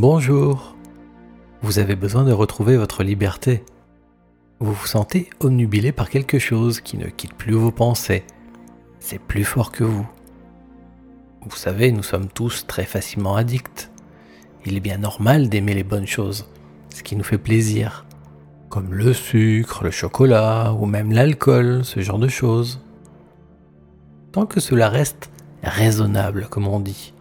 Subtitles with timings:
[0.00, 0.76] Bonjour.
[1.60, 3.64] Vous avez besoin de retrouver votre liberté.
[4.60, 8.22] Vous vous sentez omnubilé par quelque chose qui ne quitte plus vos pensées.
[9.00, 10.08] C'est plus fort que vous.
[11.42, 13.90] Vous savez, nous sommes tous très facilement addicts.
[14.64, 16.48] Il est bien normal d'aimer les bonnes choses,
[16.94, 18.06] ce qui nous fait plaisir,
[18.68, 22.80] comme le sucre, le chocolat ou même l'alcool, ce genre de choses.
[24.30, 25.32] Tant que cela reste
[25.64, 27.14] raisonnable, comme on dit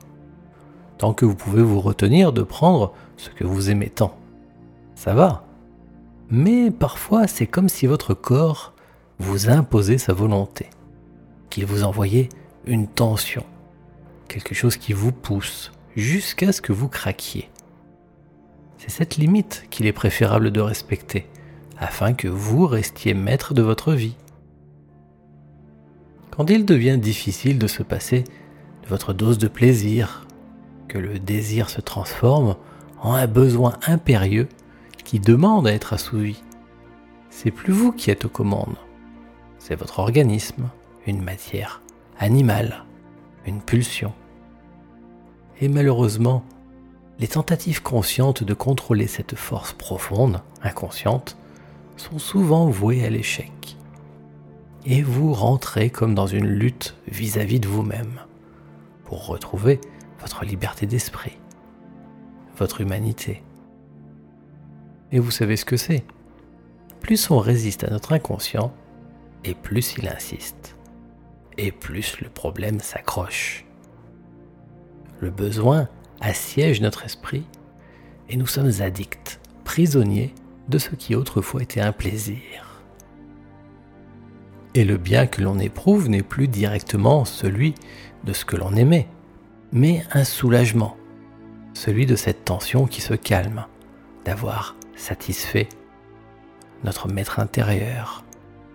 [0.98, 4.18] tant que vous pouvez vous retenir de prendre ce que vous aimez tant.
[4.96, 5.46] Ça va.
[6.29, 8.74] Mais parfois, c'est comme si votre corps
[9.19, 10.69] vous imposait sa volonté,
[11.50, 12.29] qu'il vous envoyait
[12.65, 13.43] une tension,
[14.28, 17.50] quelque chose qui vous pousse jusqu'à ce que vous craquiez.
[18.77, 21.27] C'est cette limite qu'il est préférable de respecter,
[21.79, 24.16] afin que vous restiez maître de votre vie.
[26.32, 28.24] Quand il devient difficile de se passer
[28.83, 30.27] de votre dose de plaisir,
[30.87, 32.55] que le désir se transforme
[33.02, 34.47] en un besoin impérieux
[35.03, 36.44] qui demande à être assouvi.
[37.29, 38.77] C'est plus vous qui êtes aux commandes,
[39.59, 40.69] c'est votre organisme,
[41.05, 41.81] une matière
[42.19, 42.85] animale,
[43.45, 44.13] une pulsion.
[45.61, 46.44] Et malheureusement,
[47.19, 51.38] les tentatives conscientes de contrôler cette force profonde, inconsciente,
[51.95, 53.77] sont souvent vouées à l'échec.
[54.85, 58.22] Et vous rentrez comme dans une lutte vis-à-vis de vous-même,
[59.05, 59.81] pour retrouver
[60.19, 61.37] votre liberté d'esprit,
[62.57, 63.43] votre humanité.
[65.11, 66.03] Et vous savez ce que c'est.
[67.01, 68.73] Plus on résiste à notre inconscient,
[69.43, 70.75] et plus il insiste,
[71.57, 73.65] et plus le problème s'accroche.
[75.19, 75.88] Le besoin
[76.19, 77.45] assiège notre esprit,
[78.29, 80.33] et nous sommes addicts, prisonniers
[80.67, 82.83] de ce qui autrefois était un plaisir.
[84.73, 87.73] Et le bien que l'on éprouve n'est plus directement celui
[88.25, 89.07] de ce que l'on aimait,
[89.71, 90.97] mais un soulagement,
[91.73, 93.65] celui de cette tension qui se calme,
[94.25, 95.69] d'avoir satisfait
[96.83, 98.23] notre maître intérieur,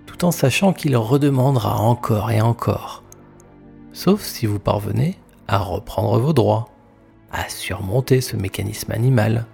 [0.06, 3.02] tout en sachant qu'il redemandera encore et encore,
[3.92, 6.69] sauf si vous parvenez à reprendre vos droits,
[7.31, 9.47] à surmonter ce mécanisme animal,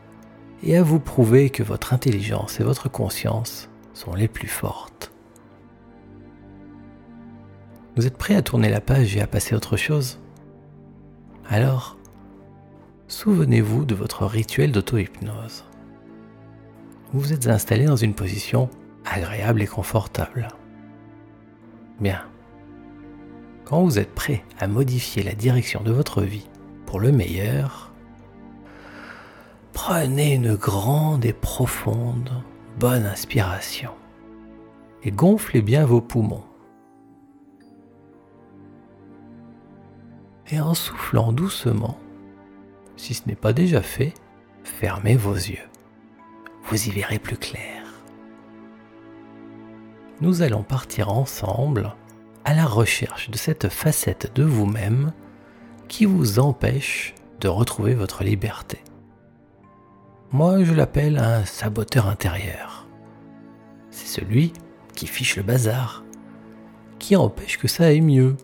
[0.63, 5.13] et à vous prouver que votre intelligence et votre conscience sont les plus fortes.
[7.97, 10.19] Vous êtes prêt à tourner la page et à passer à autre chose?
[11.49, 11.97] Alors,
[13.09, 15.65] souvenez-vous de votre rituel d'auto-hypnose.
[17.13, 18.69] Vous vous êtes installé dans une position
[19.07, 20.49] agréable et confortable.
[22.01, 22.21] Bien.
[23.65, 26.47] Quand vous êtes prêt à modifier la direction de votre vie
[26.85, 27.93] pour le meilleur,
[29.73, 32.31] prenez une grande et profonde
[32.79, 33.91] bonne inspiration
[35.03, 36.45] et gonflez bien vos poumons.
[40.51, 41.99] Et en soufflant doucement,
[42.97, 44.15] si ce n'est pas déjà fait,
[44.65, 45.69] fermez vos yeux.
[46.65, 47.85] Vous y verrez plus clair.
[50.21, 51.95] Nous allons partir ensemble
[52.45, 55.13] à la recherche de cette facette de vous-même
[55.87, 58.79] qui vous empêche de retrouver votre liberté.
[60.33, 62.87] Moi, je l'appelle un saboteur intérieur.
[63.91, 64.53] C'est celui
[64.95, 66.05] qui fiche le bazar,
[66.99, 68.37] qui empêche que ça aille mieux,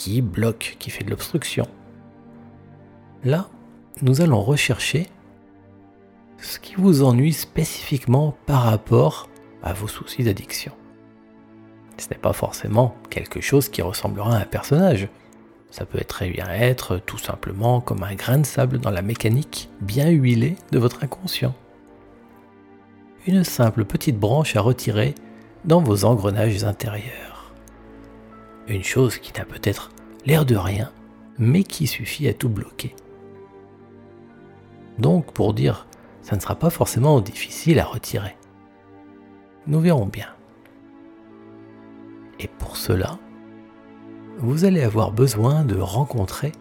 [0.00, 1.68] qui bloque, qui fait de l'obstruction.
[3.22, 3.50] Là,
[4.00, 5.08] nous allons rechercher
[6.38, 9.28] ce qui vous ennuie spécifiquement par rapport
[9.62, 10.72] à vos soucis d'addiction.
[11.98, 15.10] Ce n'est pas forcément quelque chose qui ressemblera à un personnage.
[15.70, 19.68] Ça peut très bien être tout simplement comme un grain de sable dans la mécanique
[19.82, 21.54] bien huilée de votre inconscient.
[23.26, 25.14] Une simple petite branche à retirer
[25.66, 27.29] dans vos engrenages intérieurs.
[28.70, 29.90] Une chose qui n'a peut-être
[30.24, 30.92] l'air de rien,
[31.38, 32.94] mais qui suffit à tout bloquer.
[35.00, 35.88] Donc, pour dire,
[36.22, 38.36] ça ne sera pas forcément difficile à retirer.
[39.66, 40.28] Nous verrons bien.
[42.38, 43.18] Et pour cela,
[44.38, 46.52] vous allez avoir besoin de rencontrer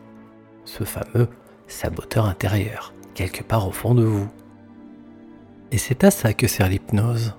[0.66, 1.28] ce fameux
[1.68, 4.28] saboteur intérieur, quelque part au fond de vous.
[5.70, 7.36] Et c'est à ça que sert l'hypnose,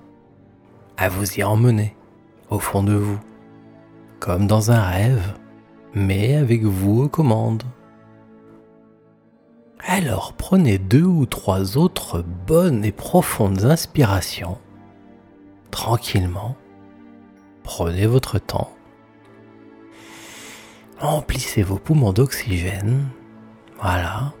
[0.95, 1.93] à vous y emmener,
[2.49, 3.19] au fond de vous
[4.21, 5.33] comme dans un rêve,
[5.95, 7.63] mais avec vous aux commandes.
[9.79, 14.59] Alors prenez deux ou trois autres bonnes et profondes inspirations,
[15.71, 16.55] tranquillement.
[17.63, 18.71] Prenez votre temps.
[21.01, 23.07] Emplissez vos poumons d'oxygène.
[23.81, 24.33] Voilà.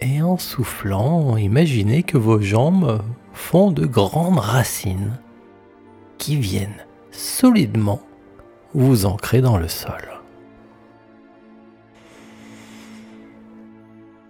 [0.00, 5.20] Et en soufflant, imaginez que vos jambes font de grandes racines
[6.18, 8.00] qui viennent solidement
[8.74, 10.02] vous ancrez dans le sol.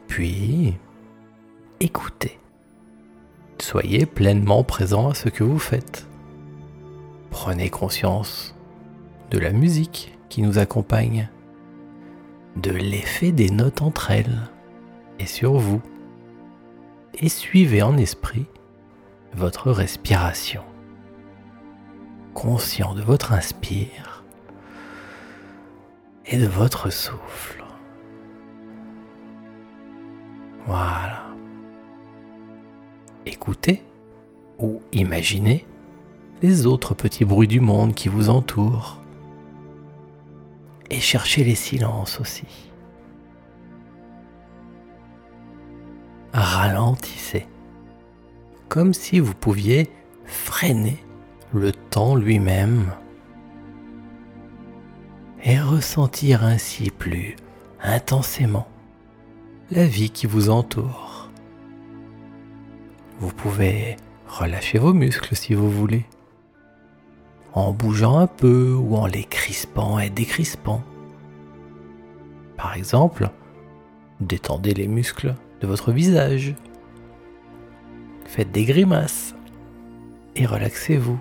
[0.06, 0.76] Puis,
[1.80, 2.38] écoutez.
[3.58, 6.06] Soyez pleinement présent à ce que vous faites.
[7.30, 8.54] Prenez conscience
[9.30, 11.28] de la musique qui nous accompagne,
[12.56, 14.50] de l'effet des notes entre elles
[15.18, 15.80] et sur vous,
[17.14, 18.46] et suivez en esprit
[19.34, 20.62] votre respiration.
[22.34, 24.13] Conscient de votre inspire
[26.26, 27.64] et de votre souffle.
[30.66, 31.24] Voilà.
[33.26, 33.82] Écoutez
[34.58, 35.66] ou imaginez
[36.42, 39.00] les autres petits bruits du monde qui vous entourent.
[40.90, 42.46] Et cherchez les silences aussi.
[46.32, 47.46] Ralentissez,
[48.68, 49.90] comme si vous pouviez
[50.24, 50.98] freiner
[51.52, 52.92] le temps lui-même
[55.44, 57.36] et ressentir ainsi plus
[57.82, 58.66] intensément
[59.70, 61.28] la vie qui vous entoure.
[63.20, 63.96] Vous pouvez
[64.26, 66.06] relâcher vos muscles si vous voulez,
[67.52, 70.82] en bougeant un peu ou en les crispant et décrispant.
[72.56, 73.30] Par exemple,
[74.20, 76.54] détendez les muscles de votre visage.
[78.24, 79.34] Faites des grimaces
[80.36, 81.20] et relaxez-vous.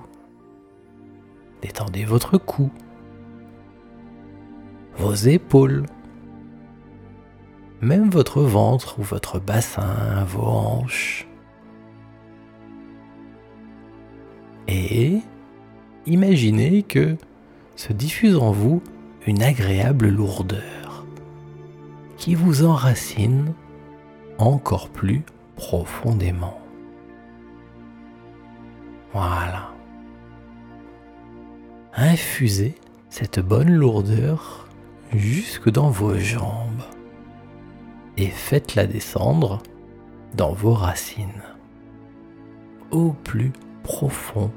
[1.61, 2.71] Détendez votre cou,
[4.97, 5.85] vos épaules,
[7.81, 11.27] même votre ventre ou votre bassin, vos hanches.
[14.67, 15.19] Et
[16.05, 17.17] imaginez que
[17.75, 18.81] se diffuse en vous
[19.25, 21.05] une agréable lourdeur
[22.17, 23.53] qui vous enracine
[24.37, 25.23] encore plus
[25.55, 26.59] profondément.
[29.11, 29.69] Voilà.
[31.95, 32.75] Infusez
[33.09, 34.62] cette bonne lourdeur
[35.15, 36.83] jusque dans vos jambes
[38.17, 39.61] et faites-la descendre
[40.35, 41.43] dans vos racines,
[42.91, 43.51] au plus
[43.83, 44.51] profond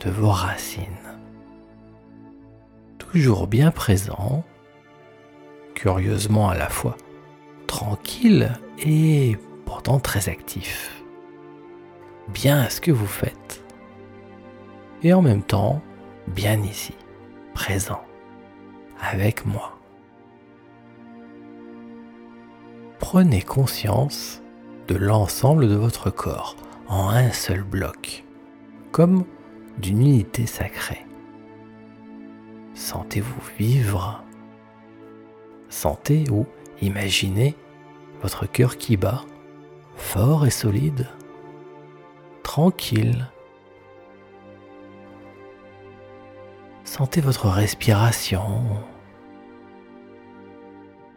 [0.00, 0.84] de vos racines.
[2.98, 4.44] Toujours bien présent,
[5.74, 6.96] curieusement à la fois
[7.66, 11.02] tranquille et pourtant très actif.
[12.28, 13.64] Bien à ce que vous faites.
[15.02, 15.80] Et en même temps,
[16.26, 16.94] bien ici,
[17.54, 18.02] présent,
[19.00, 19.78] avec moi.
[22.98, 24.42] Prenez conscience
[24.88, 26.56] de l'ensemble de votre corps
[26.88, 28.24] en un seul bloc,
[28.92, 29.24] comme
[29.78, 31.06] d'une unité sacrée.
[32.74, 34.22] Sentez-vous vivre.
[35.68, 36.46] Sentez ou
[36.80, 37.54] imaginez
[38.22, 39.22] votre cœur qui bat,
[39.96, 41.06] fort et solide,
[42.42, 43.28] tranquille.
[46.98, 48.60] Sentez votre respiration.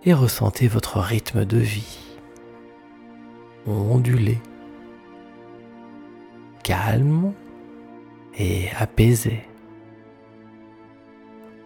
[0.04, 1.98] Et ressentez votre rythme de vie.
[3.66, 4.38] Ondulé,
[6.62, 7.34] calme
[8.38, 9.42] et apaisé.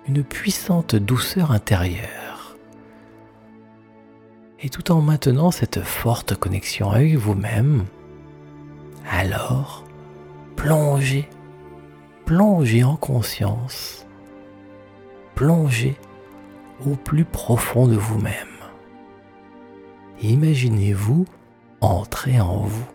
[0.08, 2.56] Une puissante douceur intérieure.
[4.62, 7.84] Et tout en maintenant cette forte connexion avec vous-même,
[9.12, 9.84] alors
[10.56, 11.28] plongez,
[12.26, 14.05] plongez en conscience,
[15.36, 15.96] plongez
[16.86, 18.34] au plus profond de vous-même.
[20.22, 21.26] Imaginez-vous
[21.82, 22.88] entrer en vous,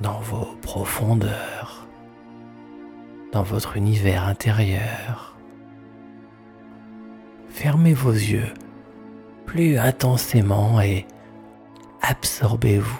[0.00, 1.86] dans vos profondeurs,
[3.32, 5.36] dans votre univers intérieur.
[7.48, 8.52] Fermez vos yeux
[9.46, 11.06] plus intensément et
[12.00, 12.98] absorbez-vous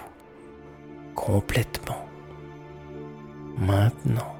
[1.15, 2.05] complètement.
[3.57, 4.34] Maintenant.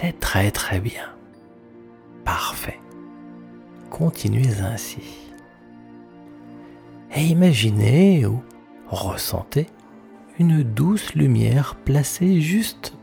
[0.00, 1.10] C'est très très bien.
[2.24, 2.80] Parfait.
[3.90, 5.02] Continuez ainsi.
[7.14, 8.40] Et imaginez ou
[8.88, 9.66] ressentez
[10.38, 12.94] une douce lumière placée juste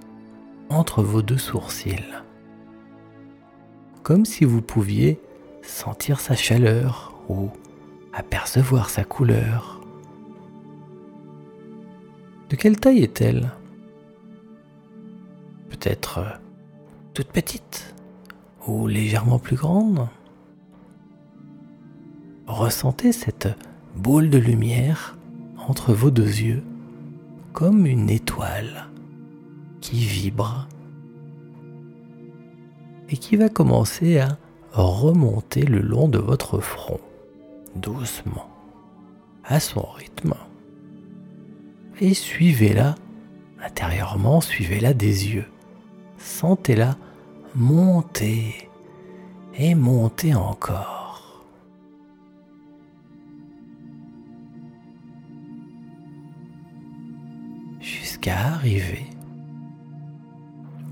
[0.69, 2.15] entre vos deux sourcils.
[4.01, 5.19] Comme si vous pouviez
[5.61, 7.51] sentir sa chaleur ou
[8.11, 9.81] apercevoir sa couleur.
[12.49, 13.51] De quelle taille est-elle?
[15.69, 16.46] Peut-être euh,
[17.25, 17.95] petite
[18.67, 20.07] ou légèrement plus grande
[22.47, 23.49] Ressentez cette
[23.95, 25.17] boule de lumière
[25.67, 26.63] entre vos deux yeux
[27.51, 28.87] comme une étoile
[29.81, 30.67] qui vibre
[33.09, 34.37] et qui va commencer à
[34.71, 36.99] remonter le long de votre front,
[37.75, 38.49] doucement,
[39.43, 40.35] à son rythme.
[41.99, 42.95] Et suivez-la
[43.61, 45.47] intérieurement, suivez-la des yeux.
[46.17, 46.97] Sentez-la
[47.55, 48.69] montez
[49.55, 51.45] et montez encore.
[57.79, 59.07] Jusqu'à arriver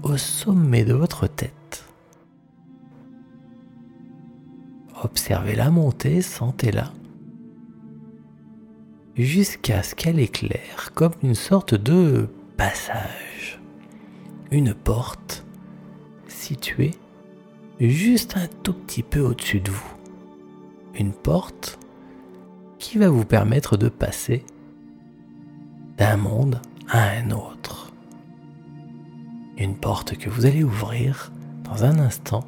[0.04, 1.52] au sommet de votre tête.
[5.04, 6.94] Observez la montée, sentez-la,
[9.16, 12.28] jusqu'à ce qu'elle éclaire comme une sorte de
[12.58, 13.35] passage,
[14.52, 15.46] une porte
[16.28, 16.92] située
[17.80, 19.94] juste un tout petit peu au-dessus de vous.
[20.96, 21.80] Une porte
[22.80, 24.46] qui va vous permettre de passer
[25.98, 27.86] d'un monde à un autre
[29.58, 31.32] une porte que vous allez ouvrir
[31.64, 32.44] dans un instant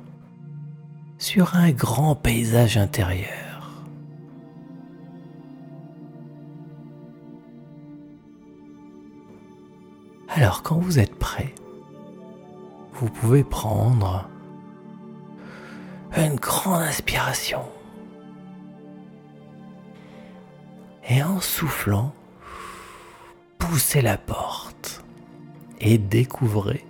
[1.18, 3.86] sur un grand paysage intérieur.
[10.30, 11.54] Alors quand vous êtes prêt,
[13.00, 14.28] vous pouvez prendre
[16.16, 17.62] une grande inspiration.
[21.08, 22.12] Et en soufflant,
[23.60, 25.04] poussez la porte
[25.80, 26.86] et découvrez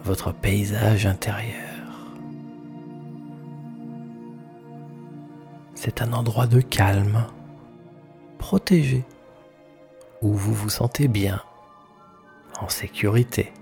[0.00, 1.64] votre paysage intérieur.
[5.74, 7.24] C'est un endroit de calme,
[8.36, 9.04] protégé,
[10.20, 11.40] où vous vous sentez bien,
[12.60, 13.52] en sécurité.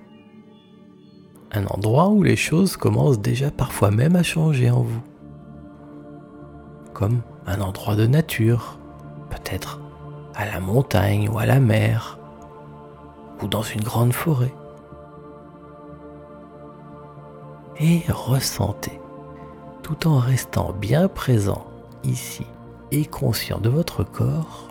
[1.56, 5.02] Un endroit où les choses commencent déjà parfois même à changer en vous.
[6.92, 8.78] Comme un endroit de nature,
[9.30, 9.80] peut-être
[10.34, 12.18] à la montagne ou à la mer,
[13.42, 14.54] ou dans une grande forêt.
[17.78, 19.00] et ressentez,
[19.82, 21.66] tout en restant bien présent
[22.04, 22.46] ici
[22.90, 24.68] et conscient de votre corps,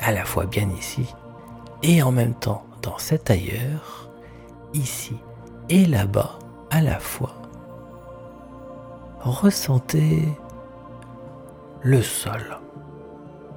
[0.00, 1.14] à la fois bien ici
[1.82, 4.10] et en même temps dans cet ailleurs,
[4.74, 5.14] ici
[5.70, 6.38] et là-bas
[6.70, 7.32] à la fois.
[9.20, 10.28] Ressentez
[11.80, 12.58] le sol,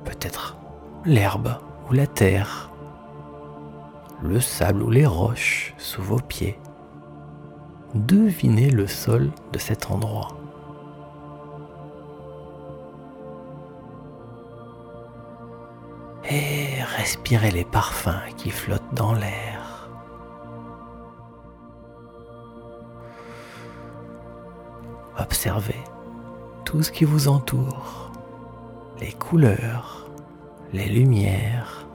[0.06, 0.56] peut-être
[1.04, 1.58] l'herbe
[1.90, 2.70] ou la terre,
[4.22, 6.58] le sable ou les roches sous vos pieds
[7.94, 10.30] devinez le sol de cet endroit.
[16.30, 19.53] Et respirez les parfums qui flottent dans l'air.
[25.46, 25.84] Observez
[26.64, 28.14] tout ce qui vous entoure,
[29.02, 30.10] les couleurs,
[30.72, 31.86] les lumières,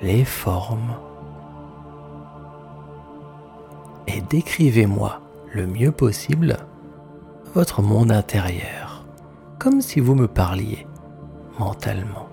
[0.00, 0.94] les formes
[4.06, 5.20] et décrivez-moi
[5.52, 6.58] le mieux possible
[7.52, 9.04] votre monde intérieur,
[9.58, 10.86] comme si vous me parliez
[11.58, 12.25] mentalement.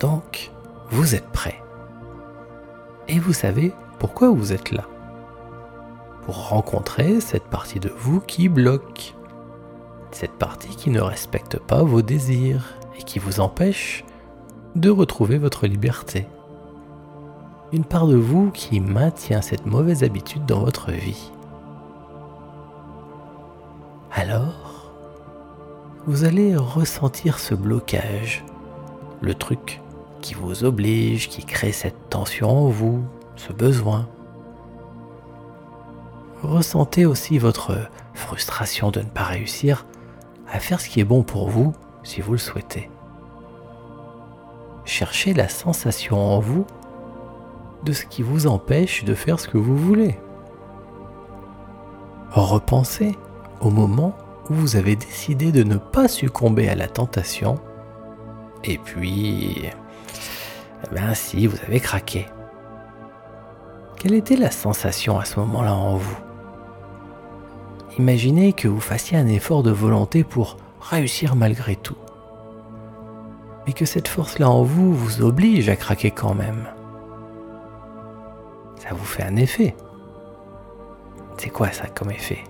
[0.00, 0.50] Donc,
[0.90, 1.62] vous êtes prêt.
[3.08, 4.84] Et vous savez pourquoi vous êtes là.
[6.24, 9.14] Pour rencontrer cette partie de vous qui bloque.
[10.10, 14.04] Cette partie qui ne respecte pas vos désirs et qui vous empêche
[14.74, 16.26] de retrouver votre liberté.
[17.72, 21.32] Une part de vous qui maintient cette mauvaise habitude dans votre vie.
[24.12, 24.92] Alors,
[26.06, 28.44] vous allez ressentir ce blocage,
[29.20, 29.80] le truc
[30.20, 33.04] qui vous oblige, qui crée cette tension en vous,
[33.36, 34.08] ce besoin.
[36.42, 39.86] Ressentez aussi votre frustration de ne pas réussir
[40.50, 42.90] à faire ce qui est bon pour vous si vous le souhaitez.
[44.84, 46.66] Cherchez la sensation en vous
[47.84, 50.18] de ce qui vous empêche de faire ce que vous voulez.
[52.30, 53.16] Repensez
[53.60, 54.14] au moment
[54.50, 57.58] où vous avez décidé de ne pas succomber à la tentation,
[58.66, 62.26] et puis, eh ben si, vous avez craqué.
[63.96, 66.18] Quelle était la sensation à ce moment-là en vous?
[67.98, 71.96] Imaginez que vous fassiez un effort de volonté pour réussir malgré tout.
[73.66, 76.68] Mais que cette force-là en vous vous oblige à craquer quand même.
[78.76, 79.74] Ça vous fait un effet.
[81.38, 82.44] C'est quoi ça comme effet?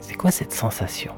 [0.00, 1.12] C'est quoi cette sensation?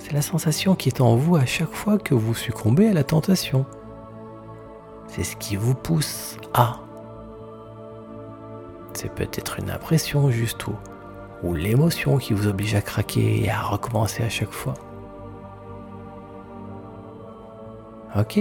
[0.00, 3.04] C'est la sensation qui est en vous à chaque fois que vous succombez à la
[3.04, 3.66] tentation.
[5.06, 6.80] C'est ce qui vous pousse à.
[8.94, 10.66] C'est peut-être une impression juste
[11.42, 14.74] ou, l'émotion qui vous oblige à craquer et à recommencer à chaque fois.
[18.16, 18.40] Ok.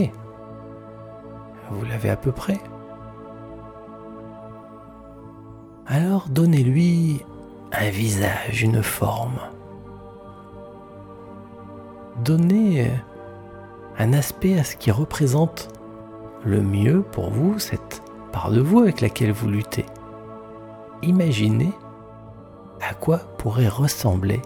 [1.69, 2.59] Vous l'avez à peu près.
[5.85, 7.25] Alors donnez-lui
[7.73, 9.39] un visage, une forme.
[12.23, 12.91] Donnez
[13.97, 15.69] un aspect à ce qui représente
[16.43, 18.01] le mieux pour vous cette
[18.33, 19.85] part de vous avec laquelle vous luttez.
[21.01, 21.71] Imaginez
[22.81, 24.41] à quoi pourrait ressembler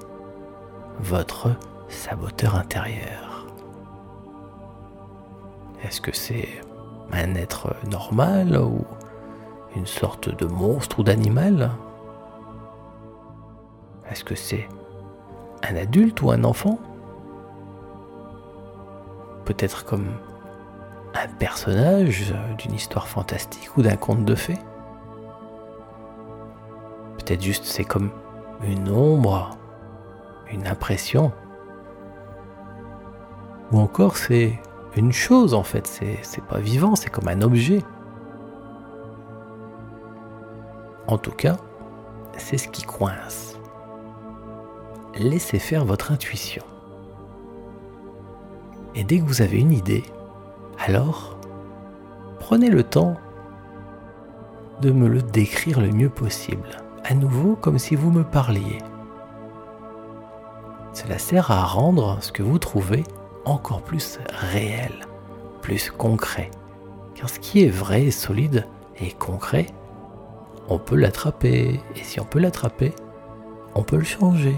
[0.99, 1.49] votre
[1.87, 3.47] saboteur intérieur.
[5.83, 6.47] Est-ce que c'est
[7.11, 8.85] un être normal ou
[9.75, 11.71] une sorte de monstre ou d'animal?
[14.11, 14.67] Est-ce que c'est
[15.67, 16.77] un adulte ou un enfant?
[19.45, 20.07] Peut-être comme
[21.13, 24.59] un personnage d'une histoire fantastique ou d'un conte de fées
[27.17, 28.11] Peut-être juste c'est comme
[28.63, 29.57] une ombre,
[30.51, 31.31] une impression.
[33.71, 34.59] Ou encore c'est
[34.95, 37.81] une chose en fait, c'est pas vivant, c'est comme un objet.
[41.07, 41.57] En tout cas,
[42.37, 43.57] c'est ce qui coince.
[45.15, 46.63] Laissez faire votre intuition.
[48.95, 50.03] Et dès que vous avez une idée,
[50.79, 51.37] alors
[52.39, 53.15] prenez le temps
[54.81, 56.69] de me le décrire le mieux possible,
[57.03, 58.77] à nouveau comme si vous me parliez.
[60.93, 63.03] Cela sert à rendre ce que vous trouvez
[63.45, 64.91] encore plus réel,
[65.61, 66.51] plus concret.
[67.15, 68.67] Car ce qui est vrai solide
[68.99, 69.67] et concret,
[70.69, 71.79] on peut l'attraper.
[71.95, 72.93] Et si on peut l'attraper,
[73.75, 74.55] on peut le changer.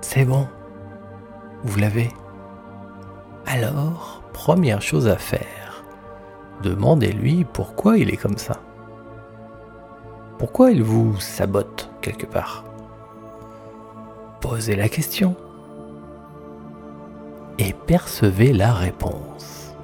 [0.00, 0.46] C'est bon,
[1.64, 2.10] vous l'avez.
[3.46, 5.82] Alors, première chose à faire,
[6.62, 8.60] demandez-lui pourquoi il est comme ça.
[10.38, 12.64] Pourquoi il vous sabote quelque part?
[14.40, 15.34] Posez la question
[17.58, 19.74] et percevez la réponse.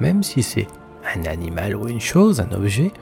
[0.00, 0.68] Même si c'est
[1.14, 2.92] un animal ou une chose, un objet,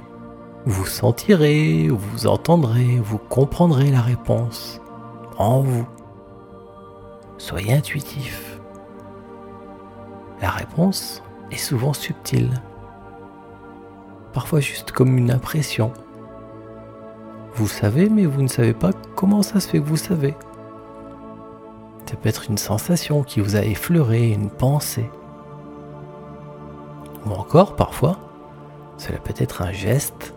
[0.64, 4.80] vous sentirez, vous entendrez, vous comprendrez la réponse
[5.38, 5.86] en vous.
[7.38, 8.58] Soyez intuitif.
[10.40, 12.50] La réponse est souvent subtile,
[14.32, 15.92] parfois juste comme une impression.
[17.54, 20.34] Vous savez, mais vous ne savez pas comment ça se fait que vous savez.
[22.04, 25.10] Ça peut être une sensation qui vous a effleuré, une pensée.
[27.24, 28.18] Ou encore, parfois,
[28.98, 30.34] cela peut être un geste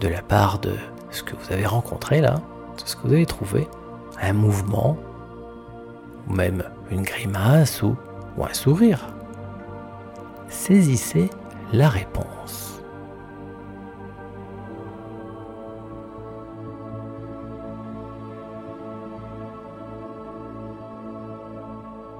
[0.00, 0.74] de la part de
[1.10, 3.68] ce que vous avez rencontré là, de ce que vous avez trouvé,
[4.22, 4.96] un mouvement,
[6.28, 7.96] ou même une grimace ou,
[8.42, 9.14] un sourire.
[10.48, 11.28] Saisissez
[11.72, 12.82] la réponse.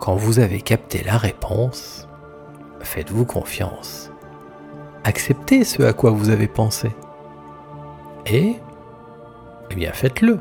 [0.00, 2.08] Quand vous avez capté la réponse,
[2.80, 4.10] faites-vous confiance.
[5.04, 6.90] Acceptez ce à quoi vous avez pensé.
[8.26, 8.56] Et,
[9.70, 10.40] eh bien, faites-le.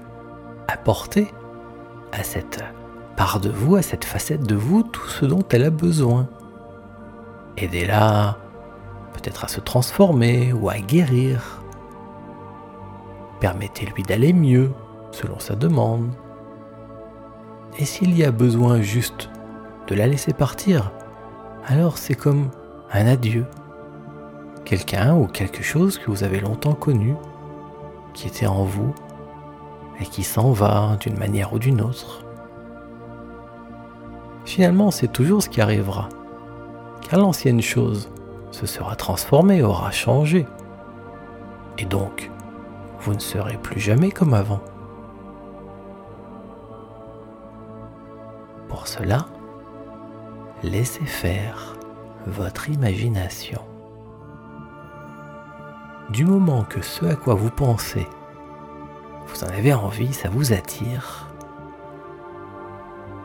[0.68, 1.28] Apportez
[2.12, 2.64] à cette
[3.16, 6.28] part de vous, à cette facette de vous, tout ce dont elle a besoin.
[7.58, 8.38] Aidez-la
[9.14, 11.62] peut-être à se transformer ou à guérir.
[13.40, 14.72] Permettez-lui d'aller mieux
[15.12, 16.12] selon sa demande.
[17.78, 19.30] Et s'il y a besoin juste
[19.88, 20.92] de la laisser partir,
[21.66, 22.50] alors c'est comme
[22.92, 23.46] un adieu.
[24.66, 27.16] Quelqu'un ou quelque chose que vous avez longtemps connu,
[28.14, 28.94] qui était en vous
[30.00, 32.24] et qui s'en va d'une manière ou d'une autre.
[34.46, 36.10] Finalement, c'est toujours ce qui arrivera,
[37.08, 38.10] car l'ancienne chose
[38.52, 40.46] se sera transformée, aura changé.
[41.78, 42.32] Et donc,
[43.00, 44.62] vous ne serez plus jamais comme avant.
[48.68, 49.26] Pour cela,
[50.64, 51.76] laissez faire
[52.28, 53.62] votre imagination.
[56.10, 58.08] Du moment que ce à quoi vous pensez
[59.32, 61.28] vous en avez envie, ça vous attire,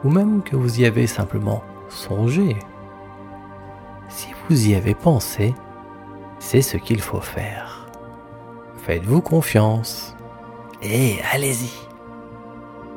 [0.04, 2.56] ou même que vous y avez simplement songé,
[4.08, 5.54] si vous y avez pensé,
[6.38, 7.88] c'est ce qu'il faut faire.
[8.76, 10.14] Faites-vous confiance
[10.82, 11.72] et allez-y.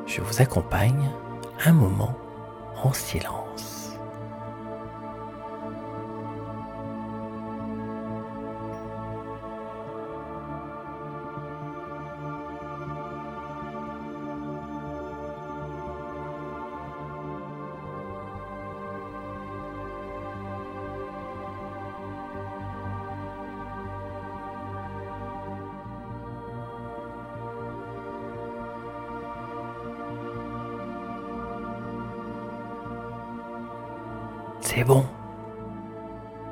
[0.06, 1.10] Je vous accompagne
[1.66, 2.16] un moment
[2.84, 3.49] en silence.
[34.72, 35.04] C'est bon.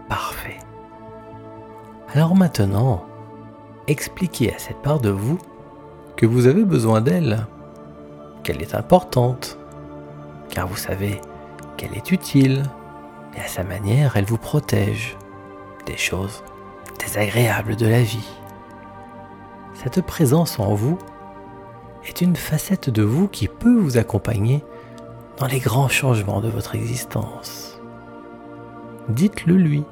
[0.09, 0.57] Parfait.
[2.15, 3.05] Alors maintenant,
[3.85, 5.37] expliquez à cette part de vous
[6.15, 7.45] que vous avez besoin d'elle,
[8.41, 9.59] qu'elle est importante,
[10.49, 11.21] car vous savez
[11.77, 12.63] qu'elle est utile,
[13.35, 15.15] et à sa manière, elle vous protège
[15.85, 16.43] des choses
[16.99, 18.33] désagréables de la vie.
[19.75, 20.97] Cette présence en vous
[22.03, 24.63] est une facette de vous qui peut vous accompagner
[25.37, 27.76] dans les grands changements de votre existence.
[29.09, 29.85] Dites-le lui.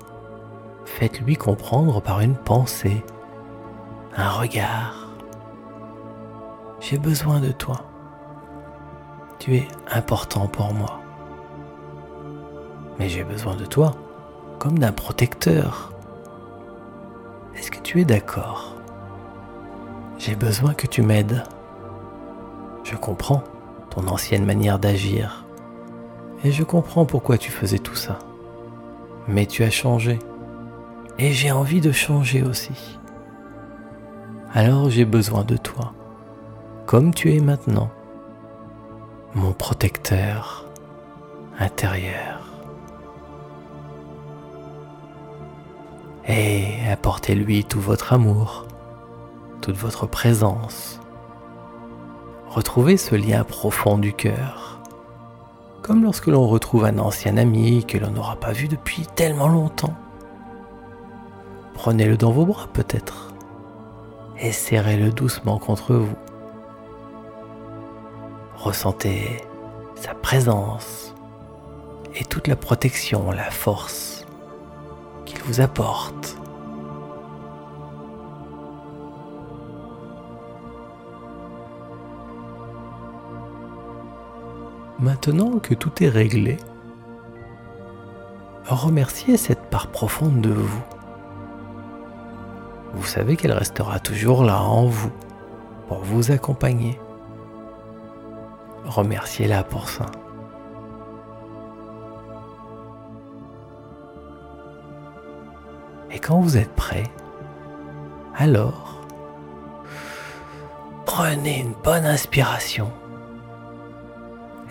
[0.83, 3.03] Faites-lui comprendre par une pensée,
[4.17, 5.07] un regard.
[6.81, 7.85] J'ai besoin de toi.
[9.39, 10.99] Tu es important pour moi.
[12.99, 13.95] Mais j'ai besoin de toi
[14.59, 15.93] comme d'un protecteur.
[17.55, 18.75] Est-ce que tu es d'accord?
[20.17, 21.43] J'ai besoin que tu m'aides.
[22.83, 23.43] Je comprends
[23.89, 25.45] ton ancienne manière d'agir.
[26.43, 28.19] Et je comprends pourquoi tu faisais tout ça.
[29.27, 30.19] Mais tu as changé.
[31.17, 32.99] Et j'ai envie de changer aussi.
[34.53, 35.93] Alors j'ai besoin de toi,
[36.85, 37.89] comme tu es maintenant,
[39.33, 40.65] mon protecteur
[41.59, 42.41] intérieur.
[46.27, 48.65] Et apportez-lui tout votre amour,
[49.61, 50.99] toute votre présence.
[52.47, 54.74] Retrouvez ce lien profond du cœur,
[55.85, 59.93] comme lorsque l'on retrouve un ancien ami que l'on n'aura pas vu depuis tellement longtemps.
[61.75, 63.35] Prenez-le dans vos bras peut-être
[64.39, 66.15] et serrez-le doucement contre vous.
[68.55, 69.43] Ressentez
[69.93, 71.13] sa présence
[72.15, 74.25] et toute la protection, la force
[75.25, 76.35] qu'il vous apporte.
[85.05, 86.57] Maintenant que tout est réglé,
[88.65, 90.83] remerciez cette part profonde de vous
[92.95, 95.11] vous savez qu'elle restera toujours là en vous
[95.87, 96.97] pour vous accompagner.
[98.85, 100.05] Remerciez-la pour ça.
[106.09, 107.03] Et quand vous êtes prêt,
[108.35, 109.05] alors
[111.05, 112.91] prenez une bonne inspiration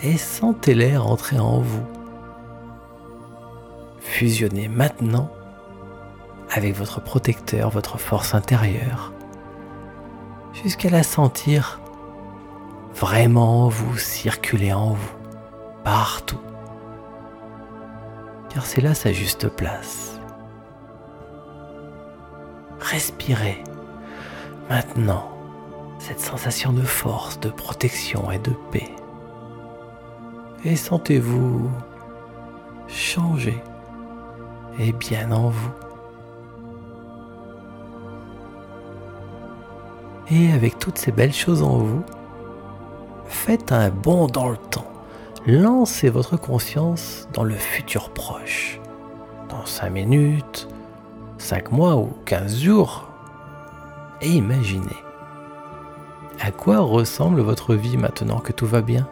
[0.02, 1.86] et sentez l'air entrer en vous.
[4.00, 5.30] Fusionnez maintenant
[6.50, 9.12] avec votre protecteur, votre force intérieure,
[10.52, 11.80] jusqu'à la sentir
[12.94, 15.14] vraiment en vous, circuler en vous,
[15.82, 16.40] partout.
[18.50, 20.20] Car c'est là sa juste place.
[22.78, 23.64] Respirez
[24.68, 25.30] maintenant
[25.98, 28.93] cette sensation de force, de protection et de paix.
[30.64, 31.70] Et sentez-vous
[32.88, 33.62] changer
[34.78, 35.70] et bien en vous.
[40.30, 42.02] Et avec toutes ces belles choses en vous,
[43.26, 44.90] faites un bond dans le temps.
[45.46, 48.80] Lancez votre conscience dans le futur proche.
[49.50, 50.66] Dans 5 minutes,
[51.36, 53.06] 5 mois ou 15 jours.
[54.22, 54.96] Et imaginez.
[56.40, 59.06] À quoi ressemble votre vie maintenant que tout va bien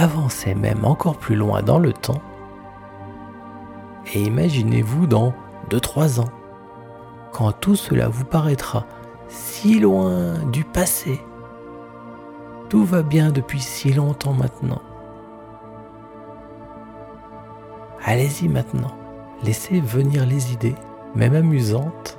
[0.00, 2.22] Avancez même encore plus loin dans le temps
[4.14, 5.34] et imaginez-vous dans
[5.70, 6.30] 2-3 ans
[7.32, 8.86] quand tout cela vous paraîtra
[9.26, 11.20] si loin du passé.
[12.68, 14.82] Tout va bien depuis si longtemps maintenant.
[18.04, 18.96] Allez-y maintenant,
[19.42, 20.76] laissez venir les idées,
[21.16, 22.18] même amusantes,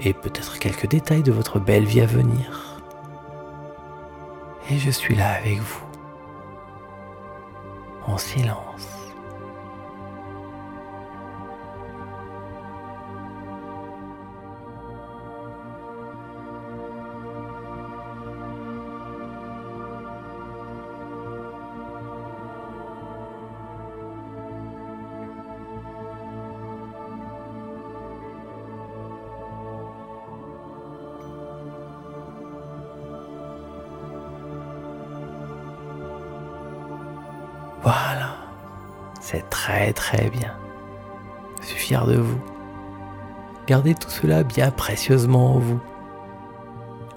[0.00, 2.80] et peut-être quelques détails de votre belle vie à venir.
[4.70, 5.84] Et je suis là avec vous,
[8.06, 9.09] en silence.
[39.94, 40.54] Très bien.
[41.60, 42.40] Je suis fier de vous.
[43.66, 45.80] Gardez tout cela bien précieusement en vous.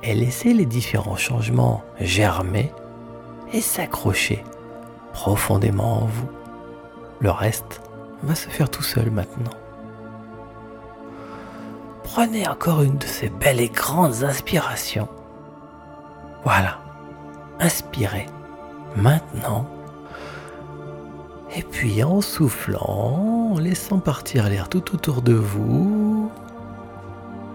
[0.03, 2.71] Et laissez les différents changements germer
[3.53, 4.43] et s'accrocher
[5.13, 6.29] profondément en vous.
[7.19, 7.81] Le reste
[8.23, 9.51] va se faire tout seul maintenant.
[12.03, 15.07] Prenez encore une de ces belles et grandes inspirations.
[16.43, 16.79] Voilà,
[17.59, 18.25] inspirez
[18.95, 19.65] maintenant
[21.55, 26.31] Et puis en soufflant, en laissant partir l'air tout autour de vous,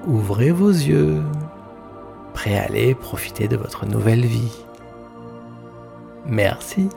[0.07, 1.21] ouvrez vos yeux,
[2.33, 4.65] prêt à aller profiter de votre nouvelle vie.
[6.27, 6.89] Merci.